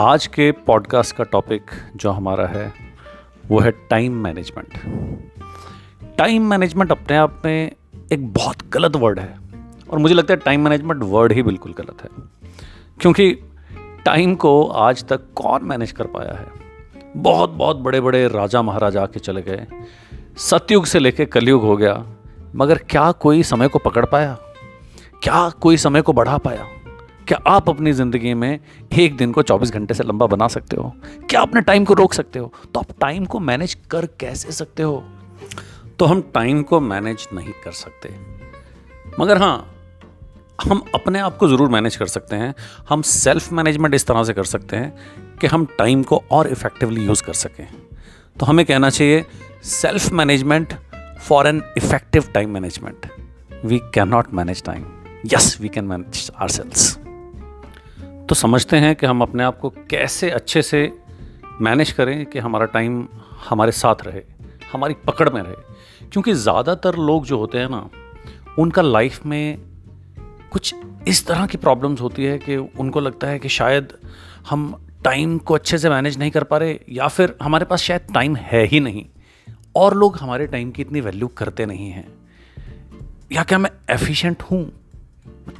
[0.00, 1.62] आज के पॉडकास्ट का टॉपिक
[1.96, 2.72] जो हमारा है,
[3.48, 4.78] वो है टाइम मैनेजमेंट
[6.18, 7.72] टाइम मैनेजमेंट अपने आप में
[8.12, 9.38] एक बहुत गलत वर्ड है
[9.90, 12.08] और मुझे लगता है टाइम मैनेजमेंट वर्ड ही बिल्कुल गलत है.
[13.00, 13.38] क्योंकि
[14.04, 16.46] टाइम को आज तक कौन मैनेज कर पाया है?
[17.16, 19.66] बहुत बहुत बड़े बड़े राजा महाराजा आके चले गए.
[20.36, 22.06] सतयुग से लेके कलयुग हो गया,
[22.56, 24.38] मगर क्या कोई समय को पकड़ पाया?
[25.22, 26.66] क्या कोई समय को बढ़ा पाया?
[27.28, 28.60] क्या आप अपनी ज़िंदगी में
[28.98, 30.92] एक दिन को 24 घंटे से लंबा बना सकते हो?
[31.30, 32.52] क्या अपने टाइम को रोक सकते हो?
[32.74, 35.04] तो आप टाइम को मैनेज कर कैसे सकते हो?
[35.98, 38.14] तो हम टाइम को मैनेज नहीं कर सकते।
[39.20, 39.74] मगर हाँ
[40.64, 42.54] हम अपने आप को ज़रूर मैनेज कर सकते हैं।
[42.88, 47.04] हम सेल्फ मैनेजमेंट इस तरह से कर सकते हैं कि हम टाइम को और इफ़ेक्टिवली
[47.04, 47.66] यूज़ कर सकें।
[48.38, 49.24] तो हमें कहना चाहिए
[49.62, 50.72] self management
[51.20, 53.06] for an effective time management
[53.64, 54.86] we can not manage time
[55.26, 56.98] yes we can manage ourselves
[58.28, 60.92] तो समझते हैं कि हम अपने आप को कैसे अच्छे से
[61.60, 63.08] मैनेज करें कि हमारा टाइम
[63.48, 64.22] हमारे साथ रहे,
[64.72, 65.54] हमारी पकड़ में रहे।
[66.08, 67.90] क्योंकि ज़्यादातर लोग जो होते हैं ना,
[68.58, 69.58] उनका लाइफ में
[70.52, 70.74] कुछ
[71.08, 73.92] इस तरह की प्रॉब्लम्स होती है कि उनको लगता है कि शायद
[74.50, 78.00] हम टाइम को अच्छे से मैनेज नहीं कर पा रहे या फिर हमारे पास शायद
[78.14, 79.06] टाइम है ही नहीं।
[79.76, 82.08] और लोग हमारे टाइम की इतनी वैल्यू करते नहीं हैं।
[83.32, 84.77] या क्या मैं एफिशिएंट हूँ?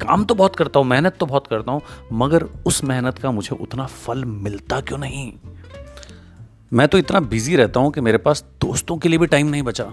[0.02, 1.82] काम तो बहुत करता हूँ, मेहनत तो बहुत करता हूँ,
[2.12, 5.32] मगर उस मेहनत का मुझे उतना फल मिलता क्यों नहीं?
[6.72, 9.62] मैं तो इतना बिज़ी रहता हूँ कि मेरे पास दोस्तों के लिए भी टाइम नहीं
[9.62, 9.84] बचा।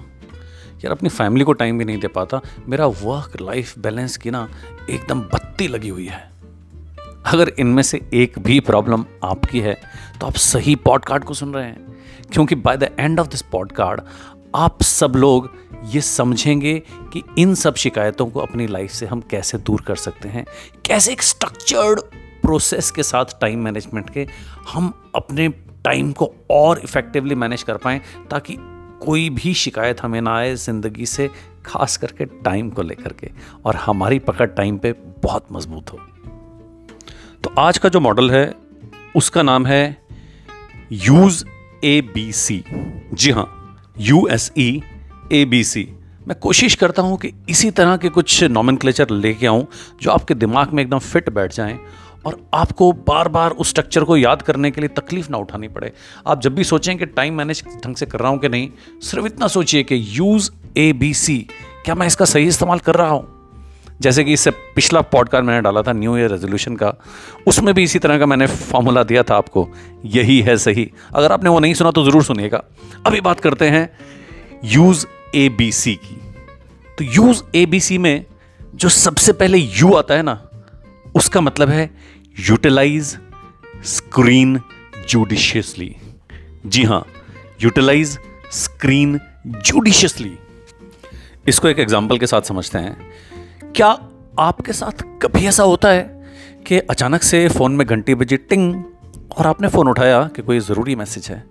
[0.75, 4.49] यार, अपनी फैमिली को टाइम भी नहीं दे पाता। मेरा वर्क लाइफ बैलेंस की ना
[4.89, 6.31] एकदम बत्ती लगी हुई है।
[7.25, 9.77] अगर इनमें से एक भी प्रॉब्लम आपकी है
[10.21, 11.95] तो आप सही पॉडकार्ड को सुन रहे हैं।
[12.33, 14.01] क्योंकि by the end of this podcast
[14.55, 15.49] आप सब लोग
[15.85, 16.79] ये समझेंगे
[17.13, 20.45] कि इन सब शिकायतों को अपनी लाइफ से हम कैसे दूर कर सकते हैं,
[20.85, 21.99] कैसे एक स्ट्रक्चर्ड
[22.41, 24.27] प्रोसेस के साथ टाइम मैनेजमेंट के
[24.73, 25.47] हम अपने
[25.85, 28.01] टाइम को और इफ़ेक्टिवली मैनेज कर पाएँ,
[28.31, 28.57] ताकि
[29.05, 31.29] कोई भी शिकायत हमें ना आए ज़िंदगी से,
[31.65, 33.29] खास करके टाइम को लेकर के।
[33.65, 34.91] और हमारी पकड़ टाइम पे
[35.23, 35.99] बहुत मज़बूत हो।
[37.43, 38.53] तो आज का जो मॉडल है,
[39.15, 39.97] उसका नाम है
[40.91, 41.45] यूज़
[41.83, 42.63] ए बी सी
[43.13, 43.54] जी हाँ
[43.99, 44.81] U S E
[45.31, 45.87] A B C
[46.27, 49.67] मैं कोशिश करता हूँ कि इसी तरह के कुछ नॉमिन क्लेचर लेके आऊँ
[50.01, 51.79] जो आपके दिमाग में एकदम फिट बैठ जाएँ
[52.25, 55.91] और आपको बार बार उस स्ट्रक्चर को याद करने के लिए तकलीफ़ ना उठानी पड़े।
[56.27, 58.69] आप जब भी सोचें कि टाइम मैनेज ढंग से कर रहा हूँ कि नहीं,
[59.01, 61.37] सिर्फ़ इतना सोचिए कि यूज़ ए बी सी
[61.85, 63.34] क्या मैं इसका सही इस्तेमाल कर रहा हूँ?
[64.01, 66.93] जैसे कि इससे पिछला पॉडकास्ट मैंने डाला था न्यू ईयर रेजोल्यूशन का,
[67.47, 69.67] उसमें भी इसी तरह का मैंने फॉर्मूला दिया था आपको,
[70.05, 72.63] यही है सही। अगर आपने वो नहीं सुना तो ज़रूर सुनिएगा।
[73.05, 73.89] अभी बात करते हैं
[74.65, 76.21] यूज़ ए बी सी की।
[76.97, 78.25] तो यूज़ ए बी सी में
[78.75, 80.41] जो सबसे पहले यू आता है ना,
[81.15, 81.89] उसका मतलब है
[82.49, 83.17] यूटिलाइज
[83.85, 84.59] स्क्रीन
[85.09, 85.95] जुडिशियसली
[86.65, 87.05] जी हाँ
[87.61, 88.17] यूटिलाइज
[88.53, 90.37] स्क्रीन जुडिशियसली
[91.47, 92.97] इसको एक एग्ज़ाम्पल के साथ समझते हैं।
[93.75, 93.87] क्या
[94.39, 96.01] आपके साथ कभी ऐसा होता है
[96.67, 98.83] कि अचानक से फ़ोन में घंटी बजी टिंग
[99.37, 101.43] और आपने फ़ोन उठाया कि कोई ज़रूरी मैसेज है?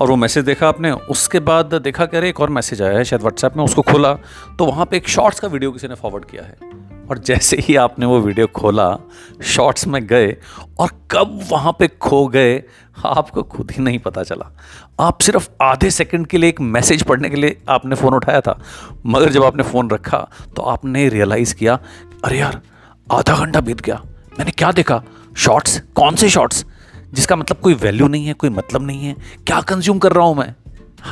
[0.00, 3.04] और वो मैसेज देखा आपने, उसके बाद देखा कि अरे एक और मैसेज आया है,
[3.04, 4.12] शायद व्हाट्सएप में उसको खोला
[4.58, 6.56] तो वहाँ पे एक शॉर्ट्स का वीडियो किसी ने फॉरवर्ड किया है।
[7.10, 8.96] और जैसे ही आपने वो वीडियो खोला,
[9.42, 10.36] शॉर्ट्स में गए
[10.78, 12.62] और कब वहाँ पे खो गए,
[13.06, 14.50] आपको खुद ही नहीं पता चला।
[15.00, 18.58] आप सिर्फ़ आधे सेकंड के लिए एक मैसेज पढ़ने के लिए आपने फ़ोन उठाया था।
[19.06, 20.18] मगर जब आपने फ़ोन रखा
[20.56, 21.78] तो आपने रियलाइज़ किया,
[22.24, 22.60] अरे यार,
[23.12, 24.02] आधा घंटा बीत गया।
[24.38, 25.02] मैंने क्या देखा?
[25.36, 25.80] शॉर्ट्स?
[25.94, 26.64] कौन से शॉर्ट्स?
[27.12, 29.14] जिसका मतलब कोई वैल्यू नहीं है, कोई मतलब नहीं है।
[29.46, 30.54] क्या कंज्यूम कर रहा हूँ मैं?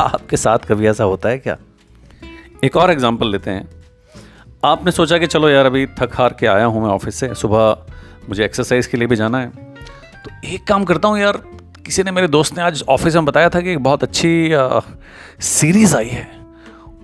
[0.01, 1.57] आपके साथ कभी ऐसा होता है क्या?
[2.65, 3.69] एक और एग्ज़ाम्पल लेते हैं।
[4.65, 7.77] आपने सोचा कि चलो यार अभी थक हार के आया हूँ मैं ऑफ़िस से सुबह
[8.29, 9.49] मुझे एक्सरसाइज के लिए भी जाना है।
[10.25, 11.37] तो एक काम करता हूँ यार
[11.87, 14.81] किसी ने मेरे दोस्त ने आज ऑफ़िस में बताया था कि एक बहुत अच्छी आ,
[15.41, 16.29] सीरीज़ आई है।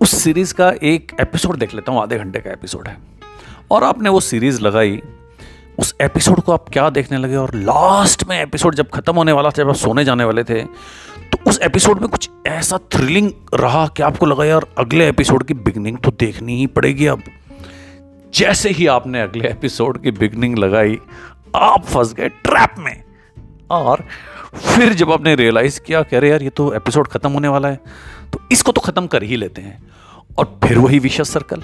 [0.00, 2.97] उस सीरीज़ का एक एपिसोड देख लेता हूँ आधे घंटे का एपिसोड है।
[3.70, 5.00] और आपने वो सीरीज़ लगाई
[5.79, 7.37] उस एपिसोड को आप क्या देखने लगे?
[7.37, 10.61] और लास्ट में एपिसोड जब खत्म होने वाला था जब आप सोने जाने वाले थे
[11.32, 15.55] तो उस एपिसोड में कुछ ऐसा थ्रिलिंग रहा कि आपको लगा यार अगले एपिसोड की
[15.55, 17.23] बिगनिंग तो देखनी ही पड़ेगी अब।
[18.34, 20.98] जैसे ही आपने अगले एपिसोड की बिगनिंग लगाई,
[21.54, 23.02] आप फंस गए ट्रैप में।
[23.70, 24.04] और
[24.54, 27.81] फिर जब आपने रियलाइज़ किया कह रहे यार, ये तो एपिसोड खत्म होने वाला है
[28.32, 29.82] तो इसको तो खत्म कर ही लेते हैं।
[30.38, 31.62] और फिर वही विशेष सर्कल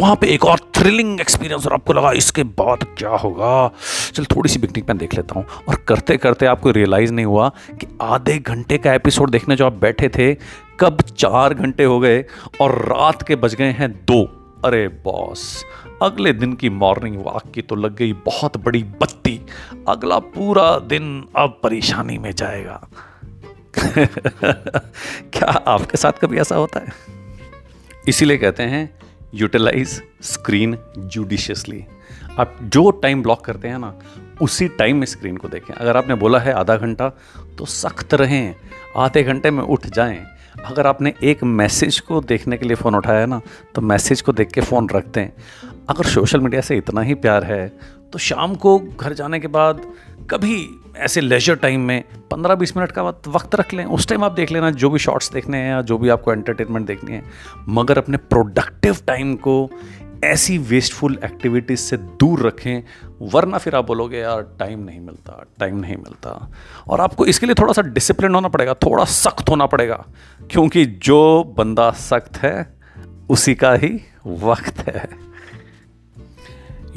[0.00, 3.70] वहाँ पे एक और थ्रिलिंग एक्सपीरियंस और आपको लगा, इसके बाद क्या होगा?
[4.14, 7.48] चल थोड़ी सी पिकनिक मैं देख लेता हूँ। और करते करते आपको रियलाइज़ नहीं हुआ
[7.70, 10.34] कि आधे घंटे का एपिसोड देखने जो आप बैठे थे,
[10.80, 12.24] कब चार घंटे हो गए
[12.60, 14.22] और रात के बज गए हैं दो।
[14.64, 15.64] अरे बॉस
[16.02, 19.46] अगले दिन की मॉर्निंग वॉक की तो लग गई बहुत बड़ी बत्ती।
[19.88, 22.88] अगला पूरा दिन अब परेशानी में जाएगा।
[25.22, 26.86] क्या आपके साथ कभी ऐसा होता है?
[28.08, 28.98] इसीलिए कहते हैं
[29.34, 31.84] यूटिलाइज स्क्रीन जुडिशियसली
[32.38, 33.98] आप जो टाइम ब्लॉक करते हैं ना,
[34.42, 37.08] उसी टाइम में स्क्रीन को देखें। अगर आपने बोला है आधा घंटा
[37.58, 38.54] तो सख्त रहें।
[38.96, 40.26] आधे घंटे में उठ जाएँ।
[40.64, 43.40] अगर आपने एक मैसेज को देखने के लिए फ़ोन उठाया ना
[43.74, 45.28] तो मैसेज को देख के फ़ोन रख दें।
[45.90, 47.66] अगर सोशल मीडिया से इतना ही प्यार है
[48.12, 49.80] तो शाम को घर जाने के बाद
[50.30, 54.50] कभी ऐसे लेजर टाइम में 15-20 मिनट का वक्त रख लें। उस टाइम आप देख
[54.52, 57.22] लेना जो भी शॉर्ट्स देखने हैं या जो भी आपको एंटरटेनमेंट देखनी है।
[57.68, 59.70] मगर अपने प्रोडक्टिव टाइम को
[60.24, 62.82] ऐसी वेस्टफुल एक्टिविटीज़ से दूर रखें
[63.22, 66.30] वरना फिर आप बोलोगे, यार टाइम नहीं मिलता टाइम नहीं मिलता।
[66.88, 70.04] और आपको इसके लिए थोड़ा सा डिसिप्लिन होना पड़ेगा, थोड़ा सख्त होना पड़ेगा,
[70.50, 72.74] क्योंकि जो बंदा सख्त है,
[73.30, 75.08] उसी का ही वक्त है।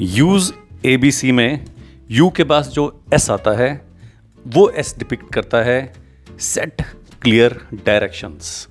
[0.00, 0.52] यूज़
[0.86, 1.64] ए बी सी में
[2.10, 3.70] यू के पास जो एस आता है,
[4.44, 5.92] वो एस डिपिक्ट करता है
[6.40, 6.82] सेट
[7.22, 8.68] क्लियर डायरेक्शंस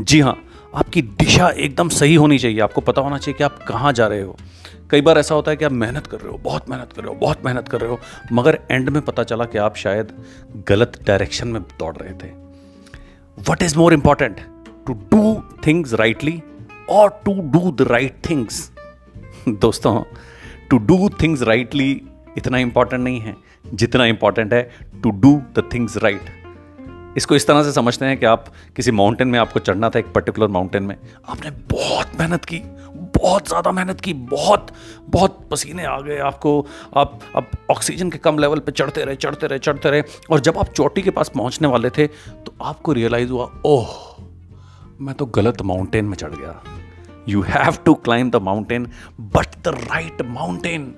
[0.00, 0.36] जी हाँ
[0.74, 4.22] आपकी दिशा एकदम सही होनी चाहिए। आपको पता होना चाहिए कि आप कहाँ जा रहे
[4.22, 4.36] हो।
[4.90, 7.12] कई बार ऐसा होता है कि आप मेहनत कर रहे हो, बहुत मेहनत कर रहे
[7.12, 7.98] हो, बहुत मेहनत कर रहे हो,
[8.32, 10.12] मगर एंड में पता चला कि आप शायद
[10.68, 12.32] गलत डायरेक्शन में दौड़ रहे थे।
[13.50, 14.40] What is more important
[14.86, 16.42] to do things rightly
[16.90, 18.70] और to do the right things
[19.48, 20.02] दोस्तों
[20.70, 21.90] टू डू थिंग्स राइटली
[22.38, 23.36] इतना इंपॉर्टेंट नहीं है।
[23.74, 24.62] जितना इंपॉर्टेंट है
[25.02, 26.39] to do the things right
[27.16, 28.44] इसको इस तरह से समझते हैं कि आप
[28.76, 30.96] किसी माउंटेन में, आपको चढ़ना था एक पर्टिकुलर माउंटेन में।
[31.28, 32.58] आपने बहुत मेहनत की,
[33.16, 34.72] बहुत ज़्यादा मेहनत की, बहुत
[35.08, 36.66] बहुत पसीने आ गए आपको।
[36.96, 40.58] आप अब ऑक्सीजन के कम लेवल पे चढ़ते रहे चढ़ते रहे चढ़ते रहे। और जब
[40.58, 43.88] आप चोटी के पास पहुँचने वाले थे तो आपको रियलाइज़ हुआ, ओह,
[45.00, 46.62] मैं तो गलत माउंटेन में चढ़ गया।
[47.28, 48.86] You have to climb the mountain
[49.20, 50.94] but the right mountain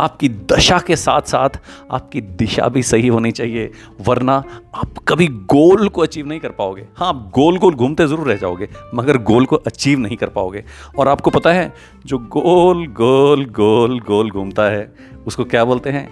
[0.00, 1.58] आपकी दशा के साथ साथ
[1.90, 4.36] आपकी दिशा भी सही होनी चाहिए, वरना
[4.74, 8.36] आप कभी गोल को अचीव नहीं कर पाओगे। हाँ आप गोल गोल घूमते ज़रूर रह
[8.36, 10.64] जाओगे, मगर गोल को अचीव नहीं कर पाओगे।
[10.98, 11.72] और आपको पता है,
[12.06, 14.92] जो गोल गोल गोल गोल घूमता है,
[15.26, 16.08] उसको क्या बोलते हैं?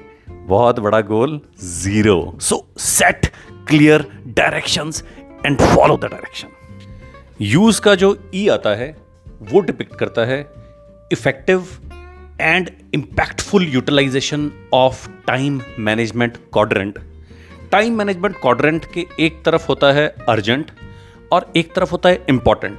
[0.47, 3.27] बहुत बड़ा goal zero so set
[3.69, 5.03] clear directions
[5.47, 6.49] and follow the direction
[7.43, 8.97] use का जो ई e आता है,
[9.43, 10.41] वो डिपिक्ट करता है
[11.13, 11.67] effective
[12.41, 16.99] and impactful utilization of time management quadrant
[17.73, 20.71] time management quadrant के एक तरफ़ होता है अर्जेंट
[21.33, 22.79] और एक तरफ़ होता है इंपॉर्टेंट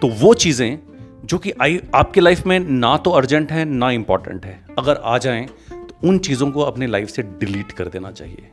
[0.00, 0.78] तो वो चीज़ें
[1.24, 4.64] जो कि आई, आपके लाइफ में ना तो अर्जेंट है, ना इंपॉर्टेंट है.
[4.78, 8.48] अगर आ जाएँ तो उन चीज़ों को अपनी लाइफ से डिलीट कर देना चाहिए.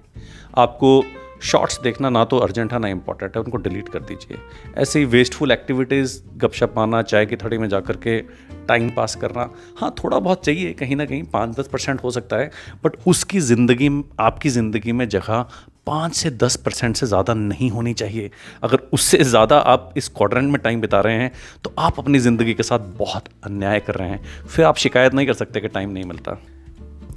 [0.57, 1.03] आपको
[1.41, 4.37] शॉर्ट्स देखना ना तो अर्जेंट है, ना इंपॉर्टेंट है, उनको डिलीट कर दीजिए।
[4.77, 8.19] ऐसे ही वेस्टफुल एक्टिविटीज़ गपशप मारना, चाय की थड़ी में जा कर के
[8.67, 12.35] टाइम पास करना हाँ थोड़ा बहुत चाहिए, कहीं ना कहीं पाँच दस परसेंट हो सकता
[12.35, 12.51] है
[12.83, 13.89] बट उसकी ज़िंदगी,
[14.19, 15.45] आपकी ज़िंदगी में जगह
[15.87, 18.29] पाँच से दस परसेंट से ज़्यादा नहीं होनी चाहिए।
[18.63, 21.31] अगर उससे ज़्यादा आप इस क्वाड्रेंट में टाइम बिता रहे हैं
[21.63, 25.27] तो आप अपनी ज़िंदगी के साथ बहुत अन्याय कर रहे हैं। फिर आप शिकायत नहीं
[25.27, 26.37] कर सकते कि टाइम नहीं मिलता।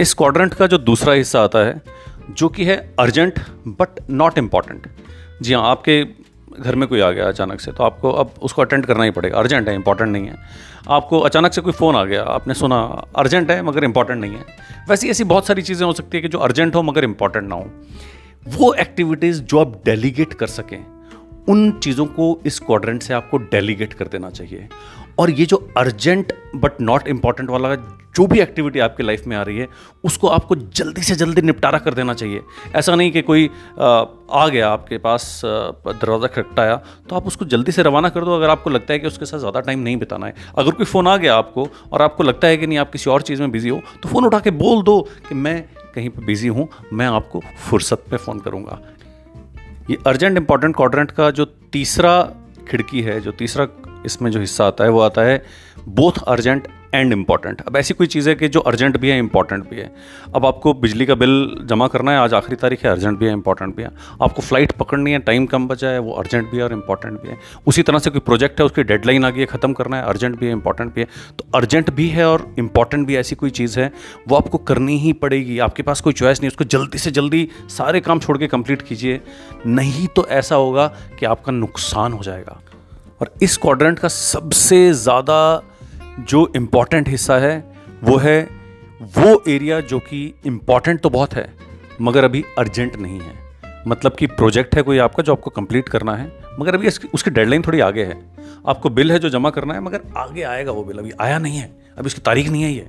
[0.00, 1.80] इस क्वाड्रेंट का जो दूसरा हिस्सा आता है
[2.30, 3.38] जो कि है अर्जेंट
[3.68, 4.86] बट नॉट इंपॉर्टेंट
[5.42, 6.02] जी हाँ आपके
[6.60, 9.38] घर में कोई आ गया अचानक से तो आपको अब उसको अटेंड करना ही पड़ेगा।
[9.38, 10.36] अर्जेंट है इंपॉर्टेंट नहीं है।
[10.88, 12.76] आपको अचानक से कोई फ़ोन आ गया, आपने सुना
[13.16, 14.44] अर्जेंट है मगर इंपॉर्टेंट नहीं है।
[14.88, 17.54] वैसी ऐसी बहुत सारी चीज़ें हो सकती है कि जो अर्जेंट हो मगर इंपॉर्टेंट ना
[17.54, 17.70] हो।
[18.48, 20.78] वो एक्टिविटीज़ जो आप डेलीगेट कर सकें,
[21.48, 24.68] उन चीज़ों को इस क्वाड्रेंट से आपको डेलीगेट कर देना चाहिए।
[25.18, 27.74] और ये जो अर्जेंट बट नॉट इंपॉर्टेंट वाला
[28.16, 29.68] जो भी एक्टिविटी आपकी लाइफ में आ रही है,
[30.04, 32.40] उसको आपको जल्दी से जल्दी निपटारा कर देना चाहिए।
[32.76, 33.48] ऐसा नहीं कि कोई
[33.78, 36.76] आ गया आपके पास दरवाज़ा खटखटाया
[37.08, 39.38] तो आप उसको जल्दी से रवाना कर दो। अगर आपको लगता है कि उसके साथ
[39.38, 42.56] ज़्यादा टाइम नहीं बिताना है, अगर कोई फ़ोन आ गया आपको और आपको लगता है
[42.56, 45.00] कि नहीं, आप किसी और चीज़ में बिज़ी हो तो फ़ोन उठा के बोल दो
[45.28, 45.62] कि मैं
[45.94, 48.80] कहीं पर बिज़ी हूँ, मैं आपको फुर्सत में फ़ोन करूँगा।
[49.90, 52.22] ये अर्जेंट इंपॉर्टेंट क्वाड्रेंट का जो तीसरा
[52.68, 53.64] खिड़की है, जो तीसरा
[54.06, 55.42] इसमें जो हिस्सा आता है, वो आता है
[55.88, 59.68] बोथ अर्जेंट एंड इंपॉर्टेंट अब ऐसी कोई चीज़ है कि जो अर्जेंट भी है इंपॉर्टेंट
[59.70, 59.90] भी है।
[60.34, 63.32] अब आपको बिजली का बिल जमा करना है, आज आखिरी तारीख है अर्जेंट भी है
[63.32, 63.90] इंपॉर्टेंट भी है।
[64.22, 67.28] आपको फ़्लाइट पकड़नी है टाइम कम बचा है, वो अर्जेंट भी है और इंपॉर्टेंट भी
[67.28, 67.36] है।
[67.66, 70.38] उसी तरह से कोई प्रोजेक्ट है, उसकी डेडलाइन आ गई है, ख़त्म करना है अर्जेंट
[70.38, 71.06] भी है इंपॉर्टेंट भी है।
[71.38, 73.92] तो अर्जेंट भी है और इंपॉर्टेंट भी ऐसी कोई चीज़ है,
[74.28, 78.00] वो आपको करनी ही पड़ेगी। आपके पास कोई चॉइस नहीं, उसको जल्दी से जल्दी सारे
[78.00, 79.20] काम छोड़ के कंप्लीट कीजिए।
[79.66, 80.86] नहीं तो ऐसा होगा
[81.20, 82.60] कि आपका नुकसान हो जाएगा।
[83.20, 85.62] और इस क्वाड्रेंट का सबसे ज़्यादा
[86.20, 87.58] जो इंपॉर्टेंट हिस्सा है,
[88.04, 88.40] वो है
[89.08, 91.52] वो एरिया जो कि इंपॉर्टेंट तो बहुत है,
[92.02, 93.36] मगर अभी अर्जेंट नहीं है।
[93.88, 97.62] मतलब कि प्रोजेक्ट है कोई आपका जो आपको कंप्लीट करना है, मगर अभी उसकी डेडलाइन
[97.62, 98.18] थोड़ी आगे है।
[98.68, 101.58] आपको बिल है जो जमा करना है, मगर आगे आएगा वो बिल अभी आया नहीं
[101.58, 102.88] है, अभी उसकी तारीख नहीं आई है।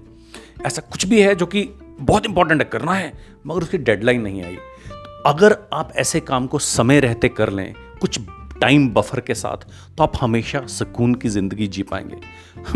[0.65, 1.67] ऐसा कुछ भी है जो कि
[2.01, 3.13] बहुत इंपॉर्टेंट है, करना है,
[3.47, 7.73] मगर उसकी डेडलाइन नहीं आई। तो अगर आप ऐसे काम को समय रहते कर लें,
[8.01, 8.19] कुछ
[8.61, 9.65] टाइम बफर के साथ
[9.97, 12.17] तो आप हमेशा सुकून की ज़िंदगी जी पाएँगे।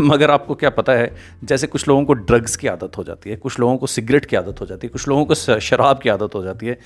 [0.00, 1.14] मगर आपको क्या पता है,
[1.44, 4.36] जैसे कुछ लोगों को ड्रग्स की आदत हो जाती है, कुछ लोगों को सिगरेट की
[4.36, 6.78] आदत हो जाती है, कुछ लोगों को शराब की आदत हो जाती है,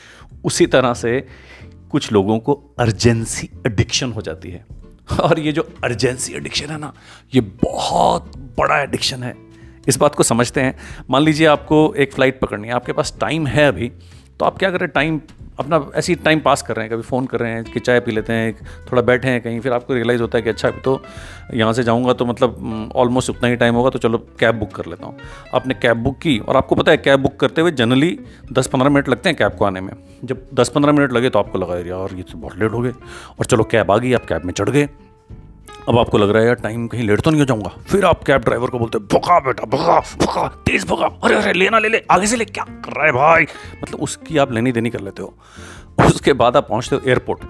[0.45, 1.21] उसी तरह से
[1.91, 4.65] कुछ लोगों को अर्जेंसी एडिक्शन हो जाती है।
[5.21, 6.93] और ये जो अर्जेंसी एडिक्शन है ना,
[7.35, 9.35] ये बहुत बड़ा एडिक्शन है।
[9.89, 10.77] इस बात को समझते हैं।
[11.11, 13.91] मान लीजिए आपको एक फ़्लाइट पकड़नी है, आपके पास टाइम है अभी
[14.41, 15.21] तो आप क्या करें टाइम
[15.59, 18.13] अपना ऐसी टाइम पास कर रहे हैं, कभी फ़ोन कर रहे हैं, कि चाय पी
[18.13, 18.53] लेते हैं,
[18.91, 21.01] थोड़ा बैठे हैं कहीं, फिर आपको रियलाइज़ होता है कि अच्छा अभी तो
[21.55, 24.87] यहाँ से जाऊँगा तो मतलब ऑलमोस्ट उतना ही टाइम होगा तो चलो कैब बुक कर
[24.87, 25.17] लेता हूँ।
[25.55, 28.19] आपने कैब बुक की, और आपको पता है कैब बुक करते हुए जनरली
[28.53, 29.93] दस पंद्रह मिनट लगते हैं कैब को आने में।
[30.25, 32.93] जब दस पंद्रह मिनट लगे तो आपको लगा यार, ये तो बहुत लेट हो गए।
[33.39, 34.89] और चलो कैब आ गई, आप कैब में चढ़ गए।
[35.89, 38.25] अब आपको लग रहा है यार टाइम कहीं लेट तो नहीं हो जाऊँगा। फिर आप
[38.25, 42.03] कैब ड्राइवर को बोलते भुका बेटा भुका भुका तेज भुका अरे अरे, लेना ले ले,
[42.11, 43.43] आगे से ले, क्या कर रहा है भाई?
[43.83, 45.35] मतलब उसकी आप लेनी देनी कर लेते हो।
[46.07, 47.41] उसके बाद आप पहुँचते हो एयरपोर्ट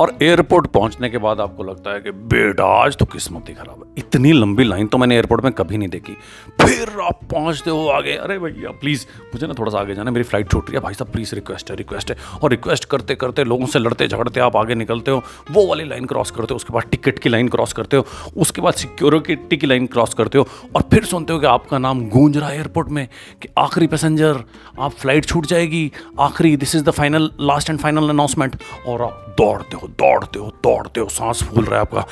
[0.00, 3.82] और एयरपोर्ट पहुँचने के बाद आपको लगता है कि बेटा, आज तो किस्मत ही खराब
[3.86, 6.12] है। इतनी लंबी लाइन तो मैंने एयरपोर्ट में कभी नहीं देखी।
[6.60, 10.24] फिर आप पहुँचते हो आगे। अरे भैया प्लीज़ मुझे ना थोड़ा सा आगे जाना मेरी
[10.24, 13.44] फ़्लाइट छूट रही है। भाई साहब प्लीज़ रिक्वेस्ट है रिक्वेस्ट है। और रिक्वेस्ट करते करते,
[13.44, 16.72] लोगों से लड़ते, झगड़ते, आप आगे निकलते हो। वो वाली लाइन क्रॉस करते हो, उसके
[16.72, 20.46] बाद टिकट की लाइन क्रॉस करते हो। उसके बाद सिक्योरिटी की लाइन क्रॉस करते हो।
[20.76, 23.08] और फिर सुनते हो कि आपका नाम गूंज रहा है एयरपोर्ट में
[23.42, 24.42] कि आखिरी पैसेंजर
[24.80, 29.22] आप फ़्लाइट छूट जाएगी। आखिरी this is the final last and final announcement और आप
[29.38, 32.04] दौड़ते हो। दौड़ते हो दौड़ते हो, सांस फूल रहा है आपका।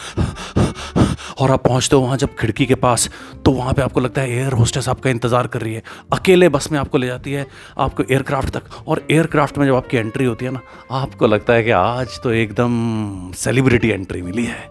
[1.35, 3.09] और आप पहुँचते हो वहाँ जब खिड़की के पास
[3.45, 6.71] तो वहाँ पे आपको लगता है एयर होस्टेस आपका इंतज़ार कर रही है। अकेले बस
[6.73, 7.47] में आपको ले जाती है,
[7.78, 11.62] आपको एयरक्राफ्ट तक। और एयरक्राफ्ट में जब आपकी एंट्री होती है ना, आपको लगता है
[11.62, 14.69] कि आज तो एकदम सेलिब्रिटी एंट्री मिली है।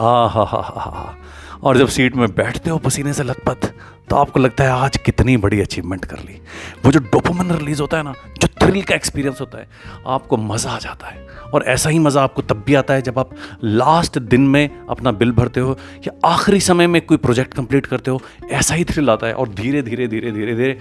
[0.00, 1.14] आ हा हा हा हा
[1.62, 3.72] और जब सीट में बैठते हो पसीने से लथपथ
[4.10, 6.40] तो आपको लगता है आज कितनी बड़ी अचीवमेंट कर ली।
[6.84, 9.68] वो जो डोपामिन रिलीज़ होता है ना, जो थ्रिल का एक्सपीरियंस होता है,
[10.06, 13.18] आपको मज़ा आ जाता है। और ऐसा ही मज़ा आपको तब भी आता है जब
[13.18, 13.30] आप
[13.64, 18.10] लास्ट दिन में अपना बिल भरते हो, या आखिरी समय में कोई प्रोजेक्ट कंप्लीट करते
[18.10, 18.20] हो,
[18.50, 20.78] ऐसा ही थ्रिल आता है। और धीरे धीरे धीरे धीरे धीरे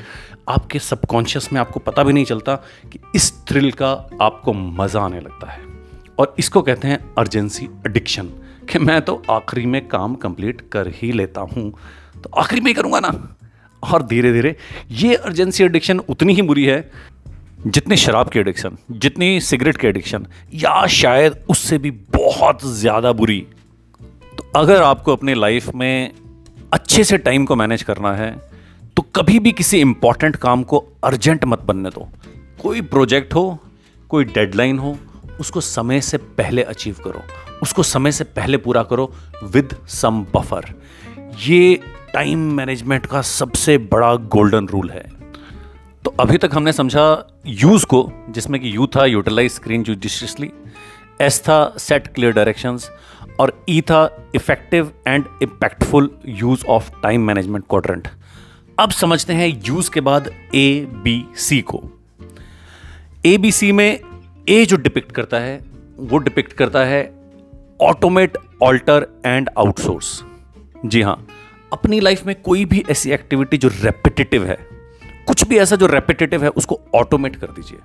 [0.49, 2.55] आपके सबकॉन्शियस में आपको पता भी नहीं चलता
[2.91, 5.61] कि इस थ्रिल का आपको मज़ा आने लगता है।
[6.19, 8.29] और इसको कहते हैं अर्जेंसी एडिक्शन
[8.69, 11.71] कि मैं तो आखिरी में काम कंप्लीट कर ही लेता हूँ।
[12.23, 13.11] तो आखिरी में ही करूँगा ना।
[13.83, 14.55] और धीरे धीरे
[14.93, 16.91] ये अर्जेंसी एडिक्शन उतनी ही बुरी है
[17.67, 23.39] जितनी शराब की एडिक्शन जितनी सिगरेट की एडिक्शन या शायद उससे भी बहुत ज़्यादा बुरी।
[24.37, 26.11] तो अगर आपको अपनी लाइफ में
[26.73, 28.31] अच्छे से टाइम को मैनेज करना है
[28.97, 32.07] तो कभी भी किसी इंपॉर्टेंट काम को अर्जेंट मत बनने दो।
[32.61, 33.59] कोई प्रोजेक्ट हो,
[34.09, 34.97] कोई डेडलाइन हो,
[35.39, 37.23] उसको समय से पहले अचीव करो।
[37.63, 39.11] उसको समय से पहले पूरा करो
[39.43, 40.73] विद सम बफर।
[41.39, 41.79] ये
[42.13, 45.03] टाइम मैनेजमेंट का सबसे बड़ा गोल्डन रूल है।
[46.05, 47.05] तो अभी तक हमने समझा
[47.47, 50.51] यूज़ को, जिसमें कि यू था यूटिलाइज स्क्रीन जुडिशियसली
[51.21, 52.89] एस था सेट क्लियर डायरेक्शंस,
[53.39, 58.07] और ई था effective and impactful use of time management quadrant
[58.79, 61.83] अब समझते हैं यूज़ के बाद ए, बी, सी को।
[63.25, 63.99] ए, बी, सी में
[64.49, 65.59] ए जो डिपिक्ट करता है,
[65.97, 67.03] वो डिपिक्ट करता है
[67.83, 70.23] ऑटोमेट, ऑल्टर एंड आउटसोर्स।
[70.85, 71.27] जी हाँ
[71.73, 74.57] अपनी लाइफ में कोई भी ऐसी एक्टिविटी जो रेपिटेटिव है,
[75.27, 77.77] कुछ भी ऐसा जो रेपिटेटिव है, उसको ऑटोमेट कर दीजिए।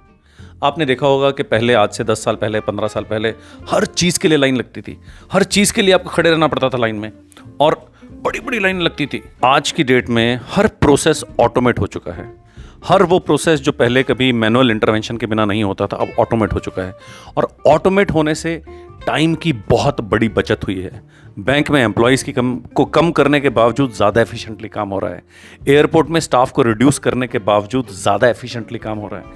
[0.62, 3.28] आपने देखा होगा कि पहले, आज से दस साल पहले, पंद्रह साल पहले,
[3.70, 5.00] हर चीज़ के लिए लाइन लगती थी।
[5.32, 7.12] हर चीज़ के लिए आपको खड़े रहना पड़ता था लाइन में।
[7.60, 12.12] और बड़ी बड़ी लाइन लगती थी। आज की डेट में हर प्रोसेस ऑटोमेट हो चुका
[12.12, 12.44] है।
[12.84, 16.52] हर वो प्रोसेस जो पहले कभी मैनुअल इंटरवेंशन के बिना नहीं होता था, अब ऑटोमेट
[16.52, 16.94] हो चुका है।
[17.36, 18.62] और ऑटोमेट होने से
[19.06, 21.02] टाइम की बहुत बड़ी बचत हुई है।
[21.38, 25.10] बैंक में एम्प्लॉयज़ की कम, को कम करने के बावजूद ज़्यादा एफिशिएंटली काम हो रहा
[25.10, 25.22] है।
[25.68, 29.26] एयरपोर्ट में स्टाफ को रिड्यूस करने के बावजूद ज़्यादा एफिशिएंटली काम हो रहा है।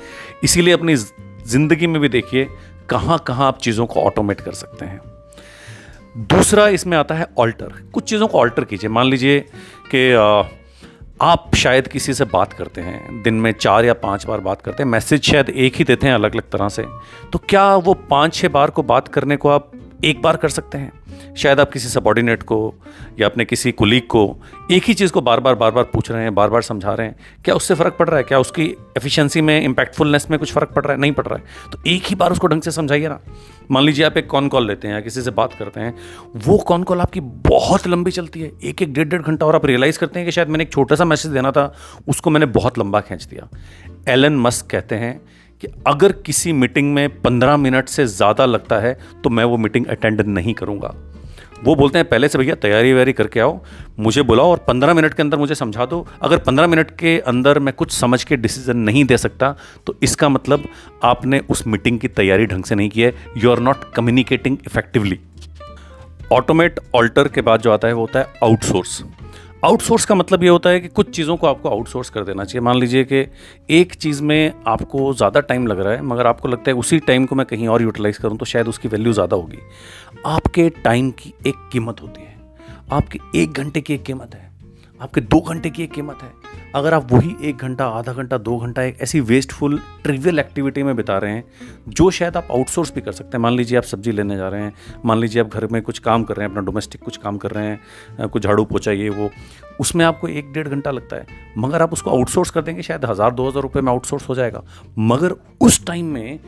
[0.45, 2.49] इसीलिए अपनी ज़िंदगी में भी देखिए
[2.90, 5.00] कहाँ कहाँ आप चीज़ों को ऑटोमेट कर सकते हैं।
[6.28, 9.38] दूसरा इसमें आता है ऑल्टर कुछ चीज़ों को ऑल्टर कीजिए। मान लीजिए
[9.90, 10.11] कि
[11.21, 14.83] आप शायद किसी से बात करते हैं, दिन में चार या पाँच बार बात करते
[14.83, 16.85] हैं, मैसेज शायद एक ही देते हैं अलग अलग तरह से।
[17.33, 19.73] तो क्या वो पाँच छह बार को बात करने को आप
[20.04, 20.92] एक बार कर सकते हैं?
[21.37, 22.75] शायद आप किसी सबॉर्डिनेट को
[23.21, 24.37] या अपने किसी कुलीग को
[24.71, 27.07] एक ही चीज़ को बार बार बार बार पूछ रहे हैं बार बार समझा रहे
[27.07, 28.23] हैं। क्या उससे फ़र्क पड़ रहा है?
[28.23, 28.64] क्या उसकी
[28.97, 31.00] एफिशिएंसी में इम्पैक्टफुलनेस में कुछ फ़र्क पड़ रहा है?
[31.00, 33.21] नहीं पड़ रहा है। तो एक ही बार उसको ढंग से समझाइए ना।
[33.71, 35.95] मान लीजिए आप एक कॉन कॉल लेते हैं या किसी से बात करते हैं,
[36.37, 39.66] वो कॉन कॉल आपकी बहुत लंबी चलती है। एक एक डेढ़ डेढ़ घंटा और आप
[39.66, 41.73] रियलाइज़ करते हैं कि शायद मैंने एक छोटा सा मैसेज देना था,
[42.09, 43.49] उसको मैंने बहुत लंबा खींच दिया।
[44.09, 45.21] एलन मस्क कहते हैं
[45.62, 49.87] कि अगर किसी मीटिंग में पंद्रह मिनट से ज़्यादा लगता है तो मैं वो मीटिंग
[49.87, 50.95] अटेंड नहीं करूँगा।
[51.64, 53.59] वो बोलते हैं, पहले से भैया तैयारी वैयारी करके आओ,
[54.00, 57.59] मुझे बुलाओ और पंद्रह मिनट के अंदर मुझे समझा दो। अगर पंद्रह मिनट के अंदर
[57.59, 59.54] मैं कुछ समझ के डिसीज़न नहीं दे सकता
[59.87, 60.64] तो इसका मतलब
[61.04, 65.19] आपने उस मीटिंग की तैयारी ढंग से नहीं की है। You are not communicating effectively
[66.33, 69.02] automate alter के बाद जो आता है, वो होता है आउटसोर्स
[69.62, 72.64] आउटसोर्स का मतलब ये होता है कि कुछ चीज़ों को आपको आउटसोर्स कर देना चाहिए।
[72.64, 73.25] मान लीजिए कि
[73.71, 77.26] एक चीज़ में आपको ज़्यादा टाइम लग रहा है, मगर आपको लगता है उसी टाइम
[77.26, 79.59] को मैं कहीं और यूटिलाइज़ करूँ तो शायद उसकी वैल्यू ज़्यादा होगी।
[80.26, 82.37] आपके टाइम की एक कीमत होती है।
[82.92, 84.50] आपकी एक घंटे की एक कीमत है।
[85.00, 86.41] आपके दो घंटे की एक कीमत है।
[86.74, 90.94] अगर आप वही एक घंटा, आधा घंटा, दो घंटा एक ऐसी वेस्टफुल ट्रिवियल एक्टिविटी में
[90.96, 91.44] बिता रहे हैं,
[91.88, 94.62] जो शायद आप आउटसोर्स भी कर सकते हैं। मान लीजिए आप सब्ज़ी लेने जा रहे
[94.62, 94.72] हैं,
[95.04, 97.50] मान लीजिए आप घर में कुछ काम कर रहे हैं, अपना डोमेस्टिक कुछ काम कर
[97.50, 99.30] रहे हैं कुछ झाड़ू पोछा, ये वो,
[99.80, 101.26] उसमें आपको एक डेढ़ घंटा लगता है।
[101.58, 104.62] मगर आप उसको आउटसोर्स कर देंगे, शायद हज़ार, दो हज़ार रुपये में आउटसोर्स हो जाएगा।
[104.98, 106.38] मगर उस टाइम में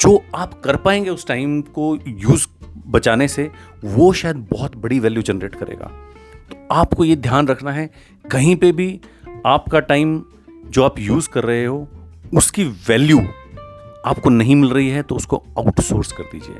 [0.00, 2.46] जो आप कर पाएँगे उस टाइम को यूज़
[2.86, 3.50] बचाने से,
[3.84, 5.90] वो शायद बहुत बड़ी वैल्यू जनरेट करेगा।
[6.50, 7.90] तो आपको ये ध्यान रखना है,
[8.24, 9.00] कहीं पे भी
[9.46, 10.22] आपका टाइम
[10.64, 11.88] जो आप यूज़ कर रहे हो,
[12.34, 13.18] उसकी वैल्यू
[14.06, 16.56] आपको नहीं मिल रही है तो उसको आउटसोर्स कर दीजिए।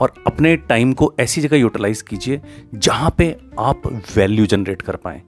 [0.00, 2.40] और अपने टाइम को ऐसी जगह यूटिलाइज कीजिए,
[2.74, 3.82] जहाँ पे आप
[4.16, 5.22] वैल्यू जनरेट कर पाए।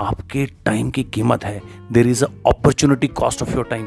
[0.00, 1.60] आपके टाइम की कीमत है।
[1.92, 3.86] There is opportunity cost of your time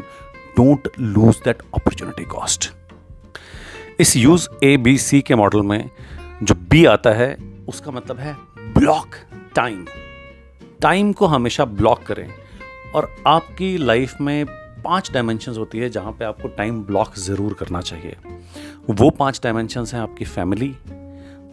[0.58, 2.72] don't lose that opportunity cost
[4.00, 5.89] इस यूज़ ए बी सी के मॉडल में
[6.44, 7.36] जो बी आता है,
[7.68, 8.36] उसका मतलब है
[8.77, 9.15] ब्लॉक
[9.56, 9.86] टाइम
[10.82, 12.27] टाइम को हमेशा ब्लॉक करें।
[12.96, 14.46] और आपकी लाइफ में
[14.84, 18.16] पाँच डायमेंशंस होती है जहाँ पे आपको टाइम ब्लॉक ज़रूर करना चाहिए।
[18.90, 20.76] वो पाँच डायमेंशंस हैं आपकी family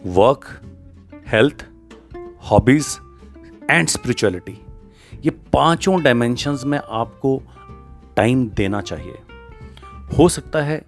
[0.05, 0.45] work
[1.27, 1.65] health
[2.51, 2.97] hobbies
[3.69, 4.57] and spirituality
[5.23, 7.41] ये पाँचों डायमेंशंस में आपको
[8.17, 9.17] टाइम देना चाहिए।
[10.17, 10.81] हो सकता है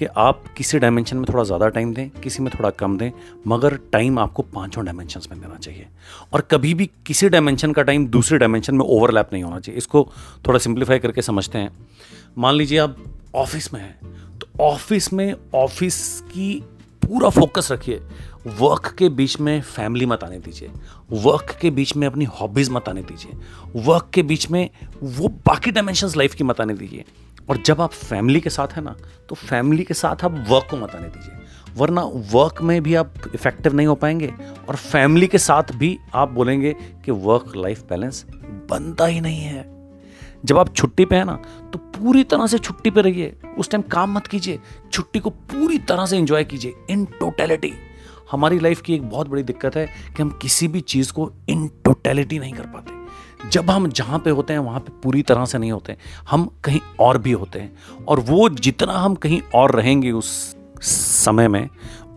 [0.00, 3.10] कि आप किसी डायमेंशन में थोड़ा ज़्यादा टाइम दें, किसी में थोड़ा कम दें,
[3.46, 5.86] मगर टाइम आपको पाँचों डायमेंशन में देना चाहिए।
[6.32, 10.06] और कभी भी किसी डायमेंशन का टाइम दूसरे डायमेंशन में ओवरलैप नहीं होना चाहिए। इसको
[10.48, 11.70] थोड़ा सिंप्लीफाई करके समझते हैं।
[12.38, 12.96] मान लीजिए आप
[13.34, 16.52] ऑफ़िस में हैं तो ऑफ़िस में ऑफ़िस की
[17.02, 18.00] पूरा फोकस रखिए।
[18.58, 20.70] वर्क के बीच में फैमिली मत आने दीजिए।
[21.12, 24.68] वर्क के बीच में अपनी हॉबीज़ मत आने दीजिए। वर्क के बीच में
[25.02, 27.04] वो बाकी डायमेंशंस लाइफ की मत आने दीजिए।
[27.50, 28.94] और जब आप फैमिली के साथ हैं ना
[29.28, 31.34] तो फैमिली के साथ आप वर्क को मत आने दीजिए।
[31.76, 34.32] वरना वर्क में भी आप इफ़ेक्टिव नहीं हो पाएँगे
[34.68, 36.72] और फैमिली के साथ भी आप बोलेंगे
[37.04, 38.24] कि वर्क लाइफ बैलेंस
[38.70, 39.68] बनता ही नहीं है।
[40.44, 41.34] जब आप छुट्टी पे हैं ना
[41.72, 44.58] तो पूरी तरह से छुट्टी पे रहिए। उस टाइम काम मत कीजिए।
[44.92, 47.72] छुट्टी को पूरी तरह से एंजॉय कीजिए इन टोटलिटी
[48.30, 51.68] हमारी लाइफ की एक बहुत बड़ी दिक्कत है कि हम किसी भी चीज़ को इन
[51.84, 52.99] टोटलिटी नहीं कर पाते।
[53.48, 55.96] जब हम जहाँ पे होते हैं, वहाँ पे पूरी तरह से नहीं होते।
[56.30, 57.72] हम कहीं और भी होते हैं।
[58.08, 61.68] और वो जितना हम कहीं और रहेंगे उस समय में,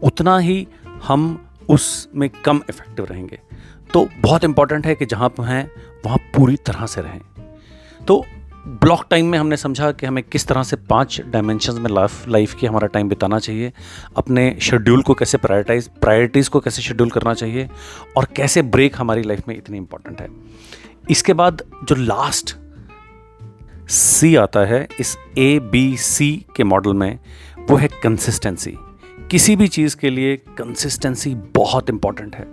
[0.04, 0.68] उतना ही
[1.04, 3.40] हम उसमें कम इफ़ेक्टिव रहेंगे।
[3.94, 5.72] तो बहुत इंपॉर्टेंट है कि जहाँ पर हैं,
[6.06, 7.22] वहाँ पूरी तरह से रहें।
[8.08, 8.26] तो
[8.68, 12.54] ब्लॉक टाइम में हमने समझा कि हमें किस तरह से पाँच डायमेंशन में लाइफ लाइफ
[12.54, 13.74] की हमारा टाइम बिताना चाहिए,
[14.18, 17.70] अपने शेड्यूल को कैसे प्रायोरिटाइज प्रायोरिटीज़ को कैसे शेड्यूल करना चाहिए,
[18.18, 20.28] और कैसे ब्रेक हमारी लाइफ में इतनी इंपॉर्टेंट है।
[21.10, 22.56] इसके बाद जो लास्ट
[23.90, 27.20] सी आता है, इस ए बी सी के मॉडल में,
[27.70, 28.78] वो है कंसिस्टेंसी
[29.34, 32.48] किसी भी चीज़ के लिए कंसिस्टेंसी बहुत इंपॉर्टेंट है।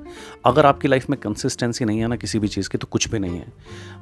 [0.44, 3.18] अगर आपकी लाइफ में कंसिस्टेंसी नहीं है ना किसी भी चीज़ की तो कुछ भी
[3.18, 3.52] नहीं है।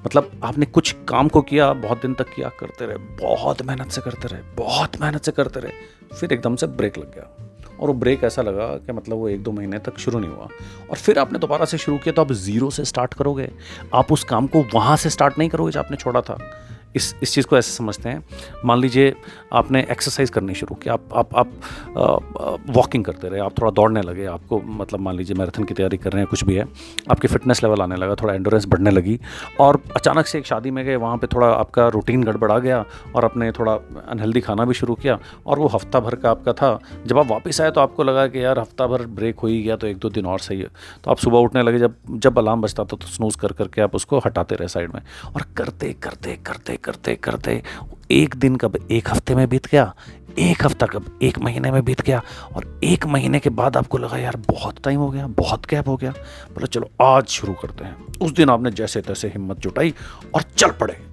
[0.07, 4.01] मतलब आपने कुछ काम को किया, बहुत दिन तक किया, करते रहे, बहुत मेहनत से
[4.01, 5.73] करते रहे, बहुत मेहनत से करते रहे,
[6.21, 9.43] फिर एकदम से ब्रेक लग गया। और वो ब्रेक ऐसा लगा कि मतलब वो एक
[9.43, 10.49] दो महीने तक शुरू नहीं हुआ।
[10.91, 13.51] और फिर आपने दोबारा से शुरू किया तो आप ज़ीरो से स्टार्ट करोगे।
[13.95, 17.35] आप उस काम को वहाँ से स्टार्ट नहीं करोगे जो आपने छोड़ा था। इस इस
[17.35, 18.25] चीज़ को ऐसे समझते हैं।
[18.65, 19.15] मान लीजिए
[19.53, 24.25] आपने एक्सरसाइज करनी शुरू की, आप आप आप वॉकिंग करते रहे, आप थोड़ा दौड़ने लगे,
[24.27, 26.67] आपको मतलब मान लीजिए मैराथन की तैयारी कर रहे हैं, कुछ भी है,
[27.11, 29.19] आपकी फिटनेस लेवल आने लगा, थोड़ा एंडोरेंस बढ़ने लगी
[29.61, 33.25] और अचानक से एक शादी में गए, वहाँ पर थोड़ा आपका रूटीन गड़बड़ा गया और
[33.25, 33.73] आपने थोड़ा
[34.09, 37.61] अनहेल्दी खाना भी शुरू किया और वो हफ़्ता भर का आपका था। जब आप वापस
[37.61, 40.09] आए तो आपको लगा कि यार हफ़्ता भर ब्रेक हो ही गया तो एक दो
[40.11, 40.69] दिन और सही है।
[41.05, 43.95] तो आप सुबह उठने लगे, जब जब अलार्म बजता था तो स्नूज कर, करके आप
[43.95, 45.01] उसको हटाते रहे साइड में
[45.35, 47.63] और करते करते करते करते करते,
[48.11, 49.95] एक दिन कब एक हफ़्ते में बीत गया,
[50.39, 52.23] एक हफ़्ता कब एक महीने में बीत गया,
[52.55, 55.97] और एक महीने के बाद आपको लगा, यार, बहुत टाइम हो गया, बहुत गैप हो
[55.97, 56.11] गया।
[56.55, 59.95] बोला, चलो, आज शुरू करते हैं। उस दिन आपने जैसे तैसे हिम्मत जुटाई
[60.35, 61.08] और चल पड़े।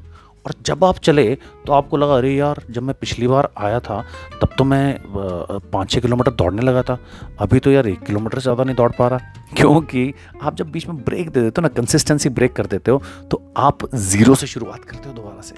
[0.45, 1.23] और जब आप चले
[1.67, 4.03] तो आपको लगा, अरे यार, जब मैं पिछली बार आया था,
[4.41, 6.97] तब तो मैं पाँच छः किलोमीटर दौड़ने लगा था।
[7.39, 9.19] अभी तो यार एक किलोमीटर से ज़्यादा नहीं दौड़ पा रहा।
[9.57, 13.01] क्योंकि आप जब बीच में ब्रेक दे देते हो ना कंसिस्टेंसी ब्रेक कर देते हो
[13.31, 15.55] तो आप ज़ीरो से शुरुआत करते हो दोबारा से।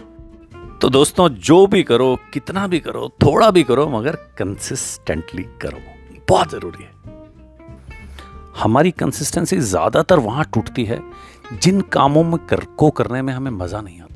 [0.82, 5.80] तो दोस्तों, जो भी करो, कितना भी करो, थोड़ा भी करो, मगर कंसिस्टेंटली करो।
[6.30, 6.92] बहुत ज़रूरी है।
[8.58, 11.00] हमारी कंसिस्टेंसी ज़्यादातर वहाँ टूटती है,
[11.62, 14.07] जिन कामों में कर, को करने में हमें मज़ा नहीं आता।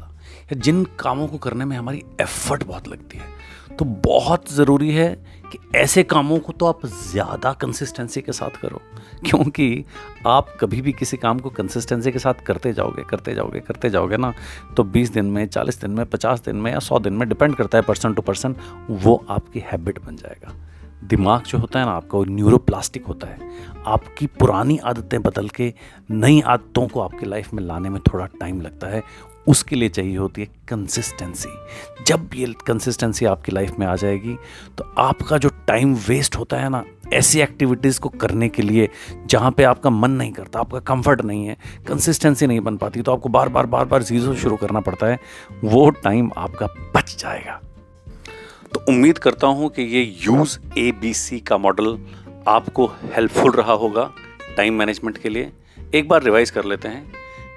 [0.51, 3.39] या जिन कामों को करने में हमारी एफर्ट बहुत लगती है।
[3.77, 5.13] तो बहुत ज़रूरी है
[5.51, 8.81] कि ऐसे कामों को तो आप ज़्यादा कंसिस्टेंसी के साथ करो,
[9.25, 9.85] क्योंकि
[10.27, 14.17] आप कभी भी किसी काम को कंसिस्टेंसी के साथ करते जाओगे करते जाओगे करते जाओगे
[14.17, 14.33] ना
[14.77, 17.55] तो 20 दिन में 40 दिन में 50 दिन में या 100 दिन में डिपेंड
[17.55, 18.55] करता है पर्सन टू पर्सन
[18.89, 20.53] वो आपकी हैबिट बन जाएगा।
[21.03, 23.49] दिमाग जो होता है ना, आपका वो न्यूरोप्लास्टिक होता है।
[23.87, 25.73] आपकी पुरानी आदतें बदल के
[26.11, 29.03] नई आदतों को आपकी लाइफ में लाने में थोड़ा टाइम लगता है
[29.47, 31.49] उसके लिए चाहिए होती है कंसिस्टेंसी
[32.07, 34.35] जब ये कंसिस्टेंसी आपकी लाइफ में आ जाएगी
[34.77, 38.89] तो आपका जो टाइम वेस्ट होता है ना, ऐसी एक्टिविटीज़ को करने के लिए,
[39.25, 43.13] जहाँ पे आपका मन नहीं करता, आपका कंफर्ट नहीं है कंसिस्टेंसी नहीं बन पाती तो
[43.13, 45.19] आपको बार बार बार बार ज़ीरो शुरू करना पड़ता है,
[45.63, 47.59] वो टाइम आपका बच जाएगा।
[48.73, 51.97] तो उम्मीद करता हूँ कि ये यूज़ ए बी सी का मॉडल
[52.47, 54.11] आपको हेल्पफुल रहा होगा
[54.57, 55.51] टाइम मैनेजमेंट के लिए।
[55.95, 57.11] एक बार रिवाइज कर लेते हैं।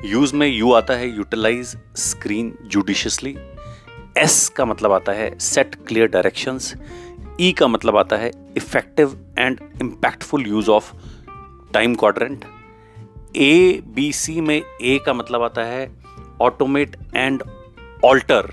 [0.04, 3.34] यूज़ में यू आता है यूटिलाइज स्क्रीन जुडिशियसली
[4.18, 6.74] एस का मतलब आता है सेट क्लियर डायरेक्शंस
[7.40, 10.92] ई का मतलब आता है effective and impactful use of
[11.72, 12.44] time quadrant
[13.36, 15.88] A B C में ए का मतलब आता है
[16.40, 17.42] automate and
[18.04, 18.50] alter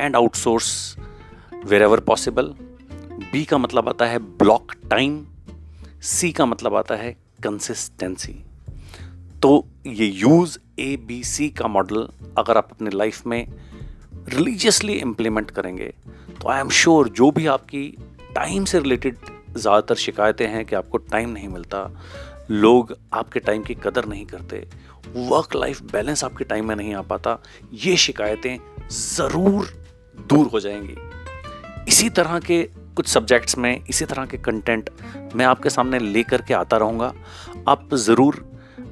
[0.00, 0.96] and outsource
[1.82, 2.54] wherever possible
[3.32, 5.20] B का मतलब आता है ब्लॉक टाइम
[6.10, 8.42] सी का मतलब आता है कंसिस्टेंसी
[9.42, 13.46] तो ये यूज़ ए बी सी का मॉडल अगर आप अपने लाइफ में
[14.28, 15.92] रिलीजियसली इम्प्लीमेंट करेंगे
[16.40, 17.82] तो आई एम श्योर जो भी आपकी
[18.34, 19.16] टाइम से रिलेटेड
[19.56, 21.90] ज़्यादातर शिकायतें हैं कि आपको टाइम नहीं मिलता,
[22.50, 24.66] लोग आपके टाइम की कदर नहीं करते
[25.16, 27.38] वर्क लाइफ बैलेंस आपके टाइम में नहीं आ पाता,
[27.74, 28.56] ये शिकायतें
[28.90, 29.72] ज़रूर
[30.28, 30.96] दूर हो जाएँगी।
[31.88, 32.62] इसी तरह के
[32.96, 34.90] कुछ सब्जेक्ट्स में, इसी तरह के कंटेंट
[35.34, 37.12] मैं आपके सामने लेकर के आता रहूँगा।
[37.68, 38.44] आप ज़रूर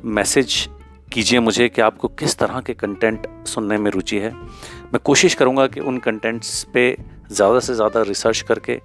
[0.04, 0.68] मैसेज
[1.12, 5.66] कीजिए मुझे कि आपको किस तरह के कंटेंट सुनने में रुचि है। मैं कोशिश करूँगा
[5.66, 6.96] कि उन कंटेंट्स पे
[7.30, 8.80] ज़्यादा से ज़्यादा रिसर्च करके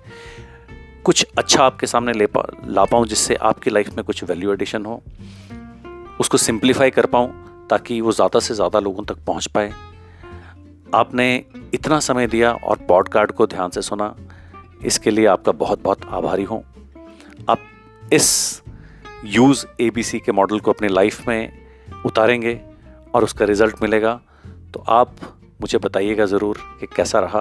[1.05, 4.85] कुछ अच्छा आपके सामने ले पा, ला पाऊँ, जिससे आपकी लाइफ में कुछ वैल्यू एडिशन
[4.85, 5.01] हो।
[6.19, 7.31] उसको सिंप्लीफाई कर पाऊँ,
[7.69, 9.71] ताकि वो ज़्यादा से ज़्यादा लोगों तक पहुँच पाए।
[10.95, 14.15] आपने इतना समय दिया और पॉडकास्ट को ध्यान से सुना,
[14.85, 16.63] इसके लिए आपका बहुत बहुत आभारी हूँ।
[17.49, 17.59] आप
[18.13, 18.62] इस
[19.25, 21.51] यूज़ एबीसी के मॉडल को अपनी लाइफ में
[22.05, 22.59] उतारेंगे
[23.15, 24.19] और उसका रिज़ल्ट मिलेगा।
[24.73, 25.15] तो आप
[25.61, 27.39] मुझे बताइएगा ज़रूर कि कैसा रहा।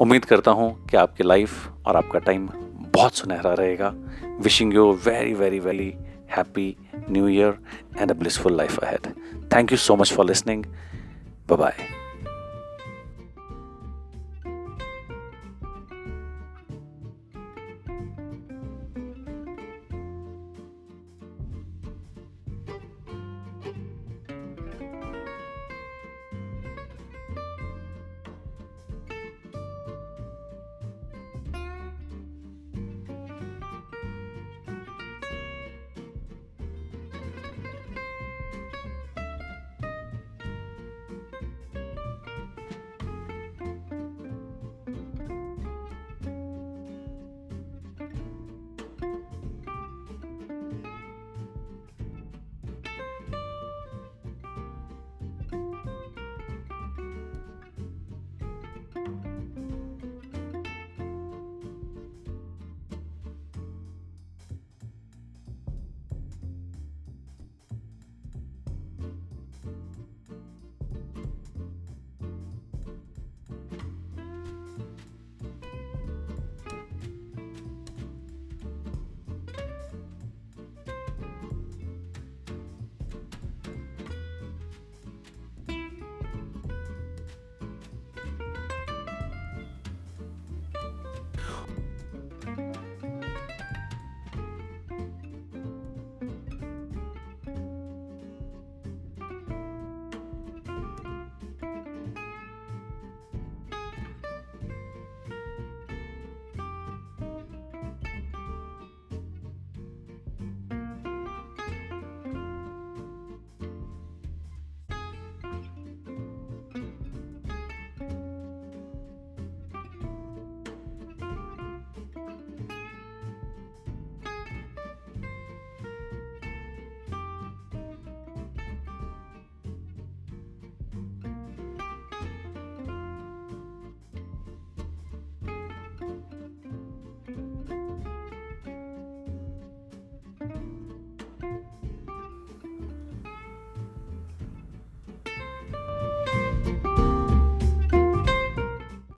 [0.00, 2.48] उम्मीद करता हूँ कि आपकी लाइफ और आपका टाइम
[2.94, 3.92] बहुत सुनहरा रहेगा।
[4.40, 5.92] Wishing you very very very
[6.36, 6.74] happy
[7.10, 7.58] new year
[7.98, 9.12] and a blissful life ahead
[9.54, 10.64] thank you so much for listening
[11.50, 11.95] bye